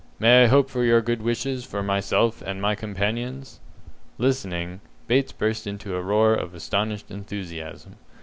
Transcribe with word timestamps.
May 0.17 0.45
I 0.45 0.47
hope 0.47 0.67
for 0.71 0.83
your 0.83 0.99
good 1.01 1.21
wishes 1.21 1.63
for 1.63 1.83
myself 1.83 2.41
and 2.41 2.59
my 2.59 2.73
companions?" 2.73 3.59
Listening, 4.17 4.81
Bates 5.05 5.31
burst 5.31 5.67
into 5.67 5.95
a 5.95 6.01
roar 6.01 6.33
of 6.33 6.55
astonished 6.55 7.11
enthusiasm. 7.11 7.97